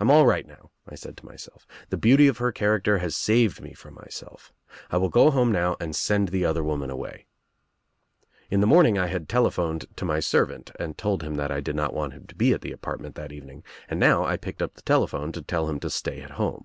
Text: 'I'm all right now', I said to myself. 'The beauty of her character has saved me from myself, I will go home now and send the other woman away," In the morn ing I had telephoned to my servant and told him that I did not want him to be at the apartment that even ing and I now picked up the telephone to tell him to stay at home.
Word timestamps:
'I'm 0.00 0.10
all 0.10 0.24
right 0.24 0.46
now', 0.46 0.70
I 0.88 0.94
said 0.94 1.18
to 1.18 1.26
myself. 1.26 1.66
'The 1.90 1.98
beauty 1.98 2.28
of 2.28 2.38
her 2.38 2.50
character 2.50 2.96
has 3.00 3.14
saved 3.14 3.60
me 3.60 3.74
from 3.74 3.92
myself, 3.92 4.54
I 4.90 4.96
will 4.96 5.10
go 5.10 5.30
home 5.30 5.52
now 5.52 5.76
and 5.78 5.94
send 5.94 6.28
the 6.28 6.46
other 6.46 6.64
woman 6.64 6.88
away," 6.88 7.26
In 8.50 8.62
the 8.62 8.66
morn 8.66 8.86
ing 8.86 8.96
I 8.98 9.08
had 9.08 9.28
telephoned 9.28 9.84
to 9.96 10.06
my 10.06 10.18
servant 10.18 10.72
and 10.80 10.96
told 10.96 11.22
him 11.22 11.34
that 11.34 11.50
I 11.50 11.60
did 11.60 11.76
not 11.76 11.92
want 11.92 12.14
him 12.14 12.26
to 12.28 12.34
be 12.34 12.54
at 12.54 12.62
the 12.62 12.72
apartment 12.72 13.16
that 13.16 13.32
even 13.32 13.50
ing 13.50 13.64
and 13.86 14.02
I 14.02 14.08
now 14.08 14.36
picked 14.38 14.62
up 14.62 14.76
the 14.76 14.80
telephone 14.80 15.30
to 15.32 15.42
tell 15.42 15.68
him 15.68 15.78
to 15.80 15.90
stay 15.90 16.22
at 16.22 16.30
home. 16.40 16.64